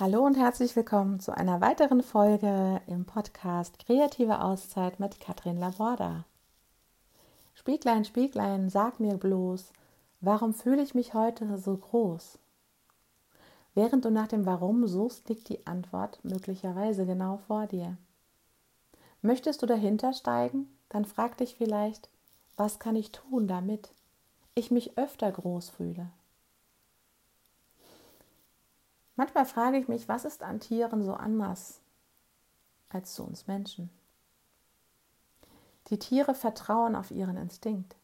Hallo 0.00 0.24
und 0.24 0.36
herzlich 0.36 0.76
willkommen 0.76 1.18
zu 1.18 1.36
einer 1.36 1.60
weiteren 1.60 2.04
Folge 2.04 2.80
im 2.86 3.04
Podcast 3.04 3.80
Kreative 3.80 4.40
Auszeit 4.42 5.00
mit 5.00 5.18
Katrin 5.18 5.58
Laborda. 5.58 6.24
Spieglein, 7.56 8.04
Spieglein, 8.04 8.70
sag 8.70 9.00
mir 9.00 9.16
bloß, 9.16 9.72
warum 10.20 10.54
fühle 10.54 10.82
ich 10.82 10.94
mich 10.94 11.14
heute 11.14 11.58
so 11.58 11.76
groß? 11.76 12.38
Während 13.74 14.04
du 14.04 14.12
nach 14.12 14.28
dem 14.28 14.46
Warum 14.46 14.86
suchst, 14.86 15.28
liegt 15.28 15.48
die 15.48 15.66
Antwort 15.66 16.20
möglicherweise 16.22 17.04
genau 17.04 17.38
vor 17.48 17.66
dir. 17.66 17.96
Möchtest 19.20 19.62
du 19.62 19.66
dahinter 19.66 20.12
steigen? 20.12 20.68
Dann 20.90 21.06
frag 21.06 21.38
dich 21.38 21.56
vielleicht, 21.56 22.08
was 22.54 22.78
kann 22.78 22.94
ich 22.94 23.10
tun, 23.10 23.48
damit 23.48 23.90
ich 24.54 24.70
mich 24.70 24.96
öfter 24.96 25.32
groß 25.32 25.70
fühle? 25.70 26.08
Manchmal 29.18 29.46
frage 29.46 29.78
ich 29.78 29.88
mich, 29.88 30.06
was 30.06 30.24
ist 30.24 30.44
an 30.44 30.60
Tieren 30.60 31.02
so 31.02 31.12
anders 31.12 31.80
als 32.88 33.14
zu 33.14 33.24
uns 33.24 33.48
Menschen? 33.48 33.90
Die 35.88 35.98
Tiere 35.98 36.36
vertrauen 36.36 36.94
auf 36.94 37.10
ihren 37.10 37.36
Instinkt. 37.36 37.96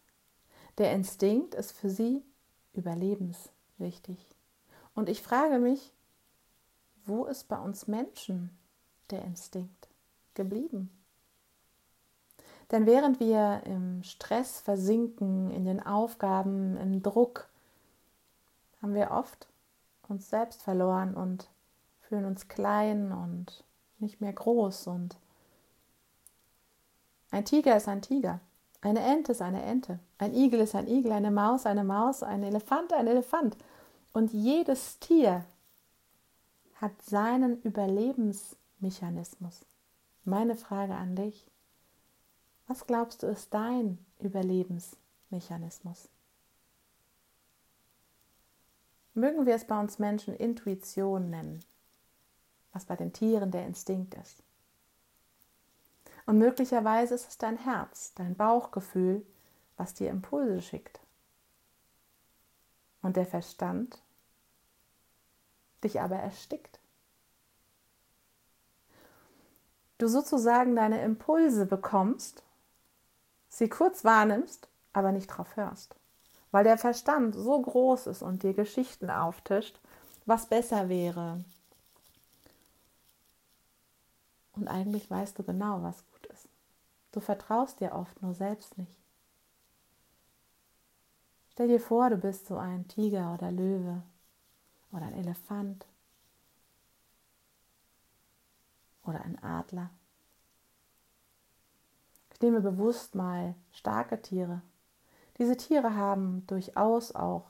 Der 0.76 0.92
Instinkt 0.92 1.54
ist 1.54 1.70
für 1.70 1.88
sie 1.88 2.24
überlebenswichtig. 2.72 4.26
Und 4.96 5.08
ich 5.08 5.22
frage 5.22 5.60
mich, 5.60 5.92
wo 7.06 7.26
ist 7.26 7.46
bei 7.46 7.60
uns 7.60 7.86
Menschen 7.86 8.50
der 9.10 9.22
Instinkt 9.22 9.88
geblieben? 10.34 10.90
Denn 12.72 12.86
während 12.86 13.20
wir 13.20 13.62
im 13.66 14.02
Stress 14.02 14.58
versinken, 14.58 15.52
in 15.52 15.64
den 15.64 15.80
Aufgaben, 15.80 16.76
im 16.76 17.04
Druck, 17.04 17.48
haben 18.82 18.94
wir 18.94 19.12
oft 19.12 19.46
uns 20.08 20.30
selbst 20.30 20.62
verloren 20.62 21.14
und 21.14 21.48
fühlen 22.00 22.24
uns 22.24 22.48
klein 22.48 23.12
und 23.12 23.64
nicht 23.98 24.20
mehr 24.20 24.32
groß. 24.32 24.88
Und 24.88 25.16
ein 27.30 27.44
Tiger 27.44 27.76
ist 27.76 27.88
ein 27.88 28.02
Tiger, 28.02 28.40
eine 28.80 29.00
Ente 29.00 29.32
ist 29.32 29.42
eine 29.42 29.62
Ente, 29.62 29.98
ein 30.18 30.34
Igel 30.34 30.60
ist 30.60 30.74
ein 30.74 30.86
Igel, 30.86 31.12
eine 31.12 31.30
Maus 31.30 31.66
eine 31.66 31.84
Maus, 31.84 32.22
ein 32.22 32.42
Elefant 32.42 32.92
ein 32.92 33.06
Elefant. 33.06 33.56
Und 34.12 34.32
jedes 34.32 34.98
Tier 35.00 35.44
hat 36.74 37.02
seinen 37.02 37.60
Überlebensmechanismus. 37.62 39.66
Meine 40.24 40.54
Frage 40.54 40.94
an 40.94 41.16
dich, 41.16 41.46
was 42.66 42.86
glaubst 42.86 43.22
du 43.22 43.26
ist 43.26 43.52
dein 43.52 43.98
Überlebensmechanismus? 44.20 46.08
Mögen 49.14 49.46
wir 49.46 49.54
es 49.54 49.64
bei 49.64 49.78
uns 49.78 50.00
Menschen 50.00 50.34
Intuition 50.34 51.30
nennen, 51.30 51.64
was 52.72 52.84
bei 52.84 52.96
den 52.96 53.12
Tieren 53.12 53.52
der 53.52 53.64
Instinkt 53.64 54.14
ist. 54.14 54.42
Und 56.26 56.38
möglicherweise 56.38 57.14
ist 57.14 57.28
es 57.28 57.38
dein 57.38 57.56
Herz, 57.56 58.12
dein 58.14 58.34
Bauchgefühl, 58.34 59.24
was 59.76 59.94
dir 59.94 60.10
Impulse 60.10 60.62
schickt. 60.62 61.00
Und 63.02 63.16
der 63.16 63.26
Verstand 63.26 64.02
dich 65.84 66.00
aber 66.00 66.16
erstickt. 66.16 66.80
Du 69.98 70.08
sozusagen 70.08 70.74
deine 70.74 71.02
Impulse 71.02 71.66
bekommst, 71.66 72.42
sie 73.48 73.68
kurz 73.68 74.04
wahrnimmst, 74.04 74.68
aber 74.92 75.12
nicht 75.12 75.28
drauf 75.28 75.54
hörst 75.54 75.94
weil 76.54 76.62
der 76.62 76.78
Verstand 76.78 77.34
so 77.34 77.60
groß 77.60 78.06
ist 78.06 78.22
und 78.22 78.44
dir 78.44 78.54
Geschichten 78.54 79.10
auftischt, 79.10 79.80
was 80.24 80.46
besser 80.46 80.88
wäre. 80.88 81.44
Und 84.52 84.68
eigentlich 84.68 85.10
weißt 85.10 85.36
du 85.36 85.42
genau, 85.42 85.82
was 85.82 86.04
gut 86.12 86.26
ist. 86.26 86.48
Du 87.10 87.18
vertraust 87.18 87.80
dir 87.80 87.90
oft 87.90 88.22
nur 88.22 88.34
selbst 88.34 88.78
nicht. 88.78 88.94
Stell 91.50 91.66
dir 91.66 91.80
vor, 91.80 92.08
du 92.08 92.18
bist 92.18 92.46
so 92.46 92.56
ein 92.56 92.86
Tiger 92.86 93.34
oder 93.34 93.50
Löwe 93.50 94.04
oder 94.92 95.06
ein 95.06 95.14
Elefant 95.14 95.84
oder 99.02 99.22
ein 99.22 99.42
Adler. 99.42 99.90
Ich 102.32 102.40
nehme 102.40 102.60
bewusst 102.60 103.16
mal 103.16 103.56
starke 103.72 104.22
Tiere 104.22 104.62
diese 105.38 105.56
Tiere 105.56 105.96
haben 105.96 106.44
durchaus 106.46 107.14
auch 107.14 107.44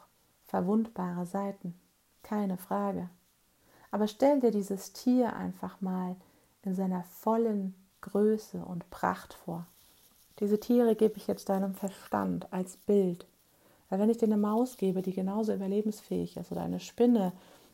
verwundbare 0.46 1.26
Seiten, 1.26 1.74
keine 2.22 2.56
Frage. 2.56 3.08
Aber 3.90 4.08
stell 4.08 4.40
dir 4.40 4.50
dieses 4.50 4.92
Tier 4.92 5.34
einfach 5.36 5.80
mal 5.80 6.16
in 6.62 6.74
seiner 6.74 7.04
vollen 7.04 7.74
Größe 8.00 8.58
und 8.58 8.88
Pracht 8.90 9.34
vor. 9.34 9.66
Diese 10.40 10.58
Tiere 10.58 10.96
gebe 10.96 11.16
ich 11.16 11.26
jetzt 11.26 11.48
deinem 11.48 11.74
Verstand 11.74 12.52
als 12.52 12.76
Bild. 12.76 13.26
Weil 13.88 14.00
wenn 14.00 14.10
ich 14.10 14.18
dir 14.18 14.26
eine 14.26 14.36
Maus 14.36 14.76
gebe, 14.76 15.02
die 15.02 15.12
genauso 15.12 15.54
überlebensfähig 15.54 16.36
ist, 16.36 16.50
oder 16.50 16.62
eine 16.62 16.80
Spinne, 16.80 17.32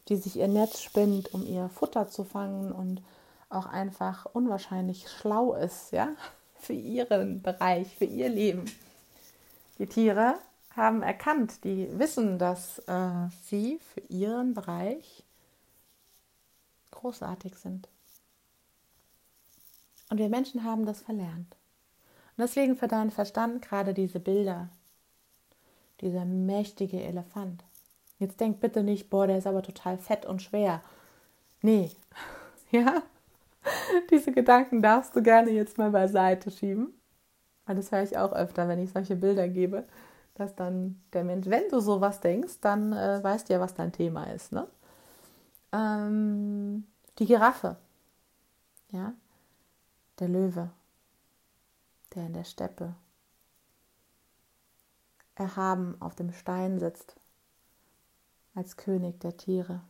die 0.08 0.16
sich 0.16 0.36
ihr 0.36 0.48
Netz 0.48 0.80
spinnt, 0.82 1.32
um 1.32 1.46
ihr 1.46 1.68
Futter 1.68 2.08
zu 2.08 2.24
fangen 2.24 2.72
und 2.72 3.00
auch 3.48 3.66
einfach 3.66 4.26
unwahrscheinlich 4.32 5.08
schlau 5.08 5.54
ist, 5.54 5.92
ja, 5.92 6.08
für 6.56 6.74
ihren 6.74 7.40
Bereich, 7.40 7.96
für 7.96 8.04
ihr 8.04 8.28
Leben, 8.28 8.66
die 9.80 9.86
Tiere 9.86 10.34
haben 10.76 11.02
erkannt, 11.02 11.64
die 11.64 11.88
wissen, 11.98 12.38
dass 12.38 12.78
äh, 12.80 13.28
sie 13.44 13.78
für 13.78 14.00
ihren 14.02 14.52
Bereich 14.52 15.24
großartig 16.90 17.56
sind. 17.56 17.88
Und 20.10 20.18
wir 20.18 20.28
Menschen 20.28 20.64
haben 20.64 20.84
das 20.84 21.00
verlernt. 21.00 21.56
Und 22.36 22.42
deswegen 22.42 22.76
für 22.76 22.88
deinen 22.88 23.10
Verstand 23.10 23.62
gerade 23.62 23.94
diese 23.94 24.20
Bilder, 24.20 24.68
dieser 26.02 26.26
mächtige 26.26 27.02
Elefant. 27.02 27.64
Jetzt 28.18 28.38
denk 28.38 28.60
bitte 28.60 28.82
nicht, 28.82 29.08
boah, 29.08 29.26
der 29.26 29.38
ist 29.38 29.46
aber 29.46 29.62
total 29.62 29.96
fett 29.96 30.26
und 30.26 30.42
schwer. 30.42 30.82
Nee, 31.62 31.90
ja, 32.70 33.02
diese 34.10 34.30
Gedanken 34.30 34.82
darfst 34.82 35.16
du 35.16 35.22
gerne 35.22 35.50
jetzt 35.50 35.78
mal 35.78 35.90
beiseite 35.90 36.50
schieben. 36.50 36.99
Weil 37.70 37.76
das 37.76 37.92
höre 37.92 38.02
ich 38.02 38.18
auch 38.18 38.32
öfter, 38.32 38.66
wenn 38.66 38.80
ich 38.80 38.90
solche 38.90 39.14
Bilder 39.14 39.48
gebe, 39.48 39.84
dass 40.34 40.56
dann 40.56 41.00
der 41.12 41.22
Mensch, 41.22 41.46
wenn 41.46 41.68
du 41.68 41.78
sowas 41.78 42.18
denkst, 42.18 42.54
dann 42.60 42.92
äh, 42.92 43.22
weißt 43.22 43.48
du 43.48 43.52
ja, 43.52 43.60
was 43.60 43.74
dein 43.74 43.92
Thema 43.92 44.24
ist. 44.24 44.50
Ne? 44.50 44.66
Ähm, 45.70 46.84
die 47.20 47.26
Giraffe, 47.26 47.76
ja, 48.90 49.12
der 50.18 50.26
Löwe, 50.26 50.70
der 52.12 52.26
in 52.26 52.32
der 52.32 52.42
Steppe 52.42 52.96
erhaben 55.36 55.94
auf 56.00 56.16
dem 56.16 56.32
Stein 56.32 56.80
sitzt, 56.80 57.14
als 58.56 58.76
König 58.76 59.20
der 59.20 59.36
Tiere. 59.36 59.80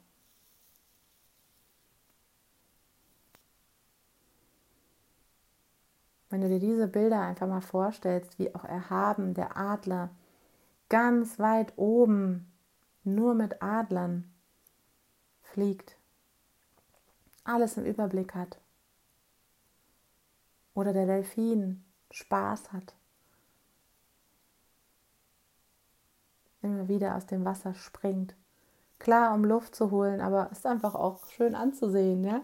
Wenn 6.30 6.41
du 6.41 6.48
dir 6.48 6.60
diese 6.60 6.86
Bilder 6.86 7.20
einfach 7.20 7.48
mal 7.48 7.60
vorstellst, 7.60 8.38
wie 8.38 8.54
auch 8.54 8.64
erhaben 8.64 9.34
der 9.34 9.56
Adler 9.56 10.10
ganz 10.88 11.41
weit 11.41 11.72
oben 11.76 12.50
nur 13.02 13.34
mit 13.34 13.60
Adlern 13.62 14.32
fliegt, 15.42 15.96
alles 17.42 17.76
im 17.76 17.84
Überblick 17.84 18.34
hat. 18.34 18.60
Oder 20.74 20.92
der 20.92 21.06
Delfin 21.06 21.84
Spaß 22.12 22.72
hat, 22.72 22.94
immer 26.62 26.86
wieder 26.86 27.16
aus 27.16 27.26
dem 27.26 27.44
Wasser 27.44 27.74
springt. 27.74 28.36
Klar, 29.00 29.34
um 29.34 29.44
Luft 29.44 29.74
zu 29.74 29.91
holen, 29.91 30.20
aber 30.20 30.50
ist 30.52 30.66
einfach 30.66 30.94
auch 30.94 31.26
schön 31.30 31.56
anzusehen, 31.56 32.22
ja? 32.22 32.42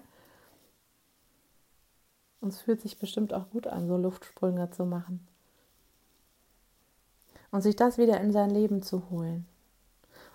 Und 2.41 2.53
es 2.53 2.61
fühlt 2.61 2.81
sich 2.81 2.99
bestimmt 2.99 3.33
auch 3.33 3.51
gut 3.51 3.67
an, 3.67 3.89
so 3.89 3.97
Luftsprünge 3.97 4.71
zu 4.71 4.85
machen. 4.85 5.27
Und 7.51 7.63
sich 7.63 7.77
das 7.77 7.99
wieder 7.99 8.21
in 8.21 8.33
sein 8.33 8.51
Leben 8.51 8.83
zu 8.83 9.09
holen. 9.11 9.47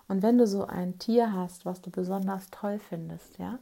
Und 0.08 0.22
wenn 0.22 0.38
du 0.38 0.46
so 0.46 0.66
ein 0.66 0.98
Tier 0.98 1.32
hast, 1.32 1.64
was 1.64 1.80
du 1.80 1.90
besonders 1.90 2.50
toll 2.50 2.78
findest, 2.78 3.38
ja, 3.38 3.58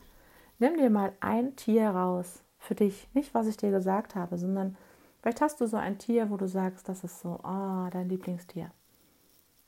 nimm 0.59 0.77
dir 0.77 0.91
mal 0.91 1.13
ein 1.21 1.55
Tier 1.57 1.91
raus 1.91 2.43
für 2.59 2.75
dich. 2.75 3.09
Nicht, 3.15 3.35
was 3.35 3.47
ich 3.47 3.57
dir 3.57 3.71
gesagt 3.71 4.15
habe, 4.15 4.39
sondern 4.39 4.77
vielleicht 5.21 5.41
hast 5.41 5.61
du 5.61 5.67
so 5.67 5.77
ein 5.77 5.99
Tier, 5.99 6.31
wo 6.31 6.37
du 6.37 6.49
sagst, 6.49 6.89
das 6.89 7.05
ist 7.05 7.21
so, 7.21 7.41
oh, 7.43 7.89
dein 7.91 8.09
Lieblingstier. 8.09 8.71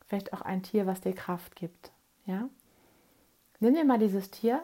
Vielleicht 0.06 0.32
auch 0.32 0.42
ein 0.42 0.62
Tier, 0.62 0.86
was 0.86 1.00
dir 1.00 1.14
Kraft 1.14 1.56
gibt, 1.56 1.92
ja. 2.26 2.48
Nimm 3.60 3.74
dir 3.74 3.84
mal 3.84 3.98
dieses 3.98 4.30
Tier 4.30 4.62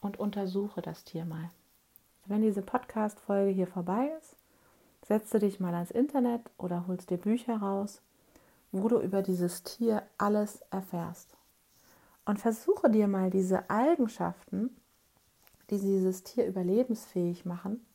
und 0.00 0.18
untersuche 0.18 0.82
das 0.82 1.04
Tier 1.04 1.24
mal. 1.24 1.50
Wenn 2.28 2.42
diese 2.42 2.62
Podcast-Folge 2.62 3.52
hier 3.52 3.68
vorbei 3.68 4.10
ist, 4.18 4.36
setzt 5.06 5.32
du 5.32 5.38
dich 5.38 5.60
mal 5.60 5.74
ans 5.74 5.92
Internet 5.92 6.42
oder 6.58 6.88
holst 6.88 7.10
dir 7.10 7.18
Bücher 7.18 7.58
raus, 7.58 8.02
wo 8.72 8.88
du 8.88 8.98
über 9.00 9.22
dieses 9.22 9.62
Tier 9.62 10.02
alles 10.18 10.62
erfährst. 10.70 11.36
Und 12.24 12.40
versuche 12.40 12.90
dir 12.90 13.06
mal 13.06 13.30
diese 13.30 13.70
Eigenschaften, 13.70 14.76
die 15.70 15.78
dieses 15.78 16.24
Tier 16.24 16.46
überlebensfähig 16.46 17.44
machen, 17.44 17.86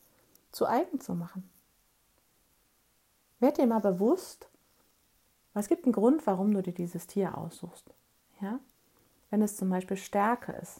zu 0.54 0.66
eigen 0.66 1.02
zu 1.02 1.14
machen. 1.14 1.50
Werd 3.42 3.58
dir 3.58 3.68
mal 3.68 3.80
bewusst, 3.80 4.48
es 5.54 5.68
gibt 5.68 5.84
einen 5.84 5.94
Grund, 5.94 6.26
warum 6.26 6.54
du 6.54 6.62
dir 6.62 6.74
dieses 6.74 7.06
Tier 7.08 7.38
aussuchst. 7.38 7.94
Ja? 8.40 8.60
Wenn 9.30 9.42
es 9.42 9.58
zum 9.58 9.70
Beispiel 9.70 9.98
Stärke 9.98 10.54
ist, 10.54 10.80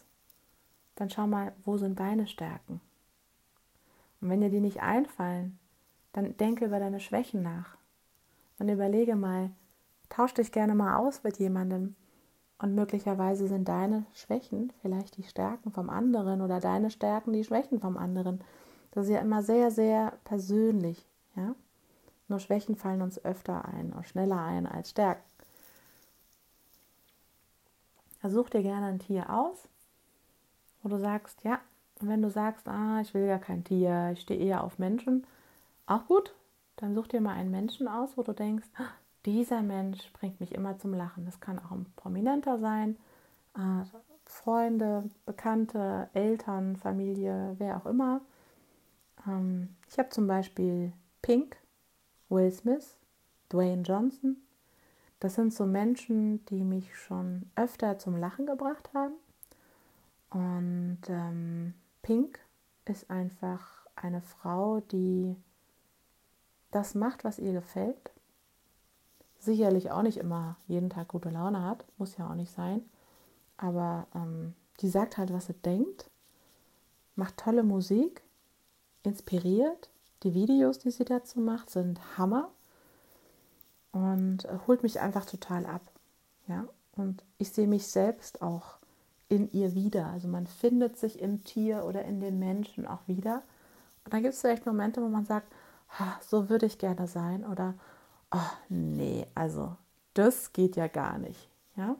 dann 0.94 1.10
schau 1.10 1.26
mal, 1.26 1.52
wo 1.64 1.76
sind 1.76 2.00
deine 2.00 2.26
Stärken? 2.26 2.80
Und 4.22 4.30
wenn 4.30 4.40
dir 4.40 4.50
die 4.50 4.60
nicht 4.60 4.80
einfallen, 4.80 5.58
dann 6.12 6.36
denke 6.36 6.64
über 6.64 6.78
deine 6.78 7.00
Schwächen 7.00 7.42
nach. 7.42 7.76
Dann 8.56 8.68
überlege 8.68 9.16
mal, 9.16 9.50
tausch 10.08 10.32
dich 10.34 10.52
gerne 10.52 10.74
mal 10.74 10.96
aus 10.96 11.24
mit 11.24 11.38
jemandem. 11.38 11.96
Und 12.58 12.76
möglicherweise 12.76 13.48
sind 13.48 13.68
deine 13.68 14.06
Schwächen 14.14 14.72
vielleicht 14.80 15.16
die 15.16 15.24
Stärken 15.24 15.72
vom 15.72 15.90
anderen 15.90 16.40
oder 16.40 16.60
deine 16.60 16.90
Stärken 16.90 17.32
die 17.32 17.42
Schwächen 17.42 17.80
vom 17.80 17.96
anderen. 17.96 18.40
Das 18.92 19.06
ist 19.06 19.12
ja 19.12 19.18
immer 19.18 19.42
sehr, 19.42 19.72
sehr 19.72 20.12
persönlich. 20.22 21.04
Ja? 21.34 21.56
Nur 22.28 22.38
Schwächen 22.38 22.76
fallen 22.76 23.02
uns 23.02 23.24
öfter 23.24 23.64
ein 23.64 23.92
und 23.92 24.06
schneller 24.06 24.40
ein 24.40 24.66
als 24.66 24.90
Stärken. 24.90 25.24
Also 28.22 28.40
such 28.40 28.50
dir 28.50 28.62
gerne 28.62 28.86
ein 28.86 29.00
Tier 29.00 29.28
aus, 29.28 29.68
wo 30.84 30.88
du 30.88 31.00
sagst, 31.00 31.42
ja, 31.42 31.58
und 32.02 32.08
wenn 32.08 32.22
du 32.22 32.30
sagst, 32.30 32.68
ah, 32.68 33.00
ich 33.00 33.14
will 33.14 33.24
ja 33.26 33.38
kein 33.38 33.64
Tier, 33.64 34.10
ich 34.12 34.20
stehe 34.22 34.40
eher 34.40 34.64
auf 34.64 34.78
Menschen, 34.78 35.26
auch 35.86 36.06
gut, 36.06 36.34
dann 36.76 36.94
such 36.94 37.06
dir 37.06 37.20
mal 37.20 37.34
einen 37.34 37.50
Menschen 37.50 37.86
aus, 37.86 38.16
wo 38.16 38.22
du 38.22 38.32
denkst, 38.32 38.66
ah, 38.76 38.88
dieser 39.24 39.62
Mensch 39.62 40.12
bringt 40.12 40.40
mich 40.40 40.52
immer 40.52 40.78
zum 40.78 40.94
Lachen. 40.94 41.24
Das 41.24 41.40
kann 41.40 41.58
auch 41.58 41.70
ein 41.70 41.86
Prominenter 41.96 42.58
sein, 42.58 42.96
äh, 43.54 43.84
Freunde, 44.24 45.08
Bekannte, 45.26 46.08
Eltern, 46.12 46.76
Familie, 46.76 47.54
wer 47.58 47.76
auch 47.76 47.86
immer. 47.86 48.20
Ähm, 49.26 49.76
ich 49.88 49.98
habe 49.98 50.08
zum 50.08 50.26
Beispiel 50.26 50.92
Pink, 51.20 51.56
Will 52.28 52.50
Smith, 52.50 52.96
Dwayne 53.52 53.82
Johnson. 53.82 54.38
Das 55.20 55.36
sind 55.36 55.54
so 55.54 55.66
Menschen, 55.66 56.44
die 56.46 56.64
mich 56.64 56.96
schon 56.96 57.50
öfter 57.54 57.98
zum 57.98 58.16
Lachen 58.16 58.46
gebracht 58.46 58.90
haben. 58.92 59.14
Und 60.30 61.02
ähm, 61.08 61.74
Pink 62.02 62.38
ist 62.84 63.10
einfach 63.10 63.86
eine 63.96 64.22
Frau, 64.22 64.80
die 64.80 65.36
das 66.70 66.94
macht, 66.94 67.24
was 67.24 67.38
ihr 67.38 67.52
gefällt. 67.52 68.10
Sicherlich 69.38 69.90
auch 69.90 70.02
nicht 70.02 70.18
immer 70.18 70.56
jeden 70.66 70.90
Tag 70.90 71.08
gute 71.08 71.30
Laune 71.30 71.62
hat, 71.62 71.84
muss 71.98 72.16
ja 72.16 72.28
auch 72.28 72.34
nicht 72.34 72.52
sein. 72.52 72.82
Aber 73.56 74.06
ähm, 74.14 74.54
die 74.80 74.88
sagt 74.88 75.18
halt, 75.18 75.32
was 75.32 75.46
sie 75.46 75.54
denkt, 75.54 76.10
macht 77.16 77.36
tolle 77.36 77.62
Musik, 77.62 78.22
inspiriert. 79.02 79.90
Die 80.22 80.34
Videos, 80.34 80.78
die 80.78 80.90
sie 80.90 81.04
dazu 81.04 81.40
macht, 81.40 81.70
sind 81.70 82.16
Hammer 82.16 82.50
und 83.90 84.44
äh, 84.44 84.58
holt 84.66 84.82
mich 84.82 85.00
einfach 85.00 85.24
total 85.24 85.66
ab. 85.66 85.82
Ja, 86.46 86.66
und 86.96 87.24
ich 87.38 87.52
sehe 87.52 87.66
mich 87.66 87.86
selbst 87.86 88.42
auch 88.42 88.78
in 89.28 89.50
ihr 89.52 89.74
wieder. 89.74 90.06
Also 90.08 90.28
man 90.28 90.46
findet 90.46 90.96
sich 90.96 91.20
im 91.20 91.44
Tier 91.44 91.84
oder 91.84 92.04
in 92.04 92.20
den 92.20 92.38
Menschen 92.38 92.86
auch 92.86 93.06
wieder. 93.06 93.42
Und 94.04 94.12
dann 94.12 94.22
gibt 94.22 94.34
es 94.34 94.40
vielleicht 94.40 94.66
Momente, 94.66 95.02
wo 95.02 95.08
man 95.08 95.24
sagt, 95.24 95.52
so 96.20 96.48
würde 96.48 96.66
ich 96.66 96.78
gerne 96.78 97.06
sein 97.06 97.44
oder 97.44 97.74
oh, 98.30 98.50
nee, 98.68 99.26
also 99.34 99.76
das 100.14 100.52
geht 100.52 100.76
ja 100.76 100.88
gar 100.88 101.18
nicht. 101.18 101.50
Ja? 101.76 101.96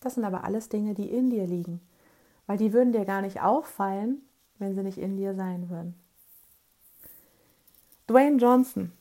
Das 0.00 0.14
sind 0.14 0.24
aber 0.24 0.44
alles 0.44 0.68
Dinge, 0.68 0.94
die 0.94 1.10
in 1.10 1.30
dir 1.30 1.46
liegen, 1.46 1.80
weil 2.46 2.58
die 2.58 2.72
würden 2.72 2.92
dir 2.92 3.04
gar 3.04 3.22
nicht 3.22 3.40
auffallen, 3.40 4.22
wenn 4.58 4.74
sie 4.74 4.82
nicht 4.82 4.98
in 4.98 5.16
dir 5.16 5.34
sein 5.34 5.68
würden. 5.70 5.94
Dwayne 8.08 8.38
Johnson, 8.38 8.92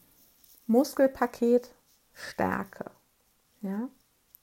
Muskelpaket, 0.65 1.73
Stärke, 2.13 2.91
ja? 3.61 3.89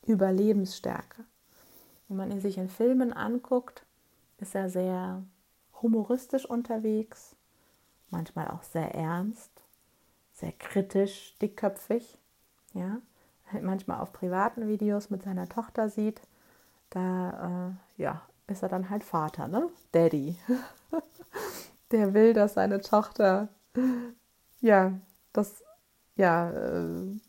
Überlebensstärke. 0.07 1.25
Wenn 2.09 2.17
man 2.17 2.31
ihn 2.31 2.41
sich 2.41 2.59
in 2.59 2.69
Filmen 2.69 3.13
anguckt, 3.13 3.85
ist 4.39 4.55
er 4.55 4.69
sehr 4.69 5.23
humoristisch 5.83 6.47
unterwegs, 6.47 7.37
manchmal 8.11 8.49
auch 8.49 8.63
sehr 8.63 8.95
ernst, 8.95 9.51
sehr 10.33 10.53
kritisch, 10.53 11.35
dickköpfig. 11.41 12.19
Ja? 12.73 12.99
Manchmal 13.61 14.01
auf 14.01 14.13
privaten 14.13 14.69
Videos 14.69 15.11
mit 15.11 15.23
seiner 15.23 15.49
Tochter 15.49 15.89
sieht, 15.89 16.21
da 16.91 17.77
äh, 17.99 18.03
ja, 18.03 18.23
ist 18.47 18.63
er 18.63 18.69
dann 18.69 18.91
halt 18.91 19.05
Vater, 19.05 19.49
ne? 19.49 19.69
Daddy. 19.93 20.37
Der 21.91 22.15
will, 22.15 22.33
dass 22.33 22.55
seine 22.55 22.81
Tochter 22.81 23.49
ja, 24.61 24.93
das 25.33 25.63
ja, 26.17 26.51
äh, 26.51 27.21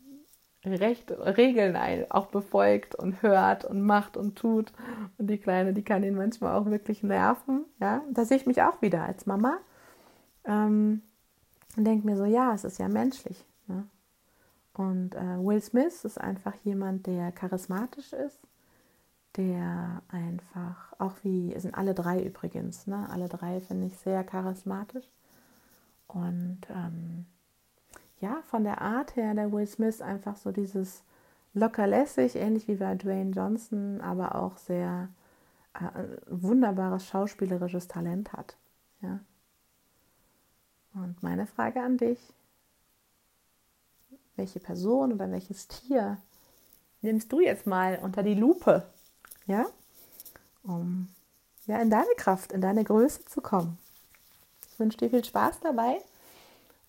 Recht, 0.72 1.10
Regeln 1.10 1.76
auch 2.10 2.26
befolgt 2.26 2.94
und 2.94 3.22
hört 3.22 3.64
und 3.64 3.82
macht 3.82 4.16
und 4.16 4.36
tut. 4.36 4.72
Und 5.18 5.28
die 5.28 5.38
Kleine, 5.38 5.72
die 5.72 5.84
kann 5.84 6.02
ihn 6.02 6.16
manchmal 6.16 6.54
auch 6.54 6.66
wirklich 6.66 7.02
nerven. 7.02 7.64
Ja, 7.80 8.02
da 8.10 8.24
sehe 8.24 8.36
ich 8.36 8.46
mich 8.46 8.62
auch 8.62 8.82
wieder 8.82 9.04
als 9.04 9.26
Mama. 9.26 9.58
Ähm, 10.44 11.02
und 11.76 11.84
denke 11.84 12.06
mir 12.06 12.16
so, 12.16 12.24
ja, 12.24 12.54
es 12.54 12.64
ist 12.64 12.78
ja 12.78 12.88
menschlich. 12.88 13.44
Ne? 13.66 13.86
Und 14.74 15.14
äh, 15.14 15.38
Will 15.38 15.60
Smith 15.60 16.04
ist 16.04 16.20
einfach 16.20 16.54
jemand, 16.64 17.06
der 17.06 17.32
charismatisch 17.32 18.12
ist, 18.12 18.40
der 19.36 20.02
einfach, 20.08 20.92
auch 20.98 21.14
wie, 21.22 21.58
sind 21.58 21.74
alle 21.74 21.94
drei 21.94 22.22
übrigens, 22.22 22.86
ne? 22.86 23.06
alle 23.10 23.28
drei 23.28 23.60
finde 23.60 23.86
ich 23.86 23.96
sehr 23.98 24.24
charismatisch. 24.24 25.06
Und 26.06 26.60
ähm, 26.70 27.26
ja, 28.20 28.42
von 28.46 28.64
der 28.64 28.80
Art 28.80 29.16
her, 29.16 29.34
der 29.34 29.52
Will 29.52 29.66
Smith 29.66 30.00
einfach 30.00 30.36
so 30.36 30.52
dieses 30.52 31.02
lockerlässig, 31.54 32.36
ähnlich 32.36 32.68
wie 32.68 32.76
bei 32.76 32.94
Dwayne 32.94 33.30
Johnson, 33.30 34.00
aber 34.00 34.34
auch 34.34 34.56
sehr 34.58 35.08
äh, 35.74 36.04
wunderbares 36.26 37.06
schauspielerisches 37.06 37.88
Talent 37.88 38.32
hat. 38.32 38.56
Ja. 39.00 39.20
Und 40.94 41.22
meine 41.22 41.46
Frage 41.46 41.82
an 41.82 41.98
dich, 41.98 42.18
welche 44.36 44.60
Person 44.60 45.12
oder 45.12 45.30
welches 45.30 45.68
Tier 45.68 46.18
nimmst 47.02 47.32
du 47.32 47.40
jetzt 47.40 47.66
mal 47.66 47.98
unter 48.02 48.22
die 48.22 48.34
Lupe, 48.34 48.86
ja, 49.46 49.66
um 50.62 51.08
ja 51.66 51.80
in 51.80 51.90
deine 51.90 52.14
Kraft, 52.16 52.52
in 52.52 52.60
deine 52.60 52.84
Größe 52.84 53.24
zu 53.24 53.40
kommen? 53.40 53.78
Ich 54.70 54.78
wünsche 54.78 54.98
dir 54.98 55.10
viel 55.10 55.24
Spaß 55.24 55.60
dabei 55.60 56.00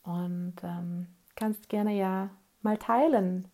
und 0.04 0.56
ähm, 0.64 1.08
kannst 1.38 1.70
gerne 1.70 1.94
ja 1.94 2.30
mal 2.62 2.78
teilen, 2.78 3.48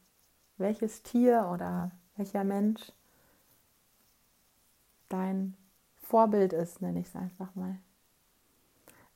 welches 0.58 1.04
Tier 1.04 1.50
oder 1.54 1.92
welcher 2.16 2.44
Mensch 2.44 2.92
dein 5.10 5.56
Vorbild 5.98 6.54
ist, 6.54 6.82
nenne 6.82 7.02
ich 7.02 7.08
es 7.08 7.16
einfach 7.16 7.54
mal. 7.54 7.78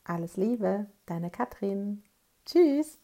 Alles 0.04 0.38
Liebe, 0.38 0.86
deine 1.06 1.32
Katrin. 1.32 2.04
Tschüss. 2.46 3.00